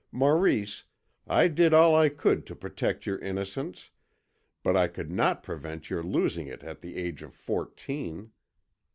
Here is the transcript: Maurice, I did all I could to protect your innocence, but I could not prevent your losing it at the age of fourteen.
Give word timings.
Maurice, 0.11 0.85
I 1.27 1.47
did 1.47 1.75
all 1.75 1.93
I 1.95 2.09
could 2.09 2.47
to 2.47 2.55
protect 2.55 3.05
your 3.05 3.19
innocence, 3.19 3.91
but 4.63 4.75
I 4.75 4.87
could 4.87 5.11
not 5.11 5.43
prevent 5.43 5.91
your 5.91 6.01
losing 6.01 6.47
it 6.47 6.63
at 6.63 6.81
the 6.81 6.97
age 6.97 7.21
of 7.21 7.35
fourteen. 7.35 8.31